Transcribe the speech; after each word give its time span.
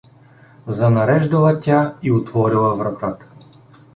Занареждала 0.67 1.59
тя 1.59 1.95
и 2.03 2.11
отворила 2.11 2.75
вратата. 2.75 3.25